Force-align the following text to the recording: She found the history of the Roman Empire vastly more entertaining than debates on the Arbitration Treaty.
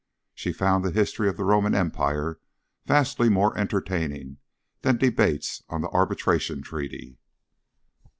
She 0.33 0.51
found 0.51 0.83
the 0.83 0.89
history 0.89 1.29
of 1.29 1.37
the 1.37 1.43
Roman 1.43 1.75
Empire 1.75 2.39
vastly 2.87 3.29
more 3.29 3.55
entertaining 3.55 4.37
than 4.81 4.97
debates 4.97 5.61
on 5.69 5.81
the 5.83 5.89
Arbitration 5.89 6.63
Treaty. 6.63 7.19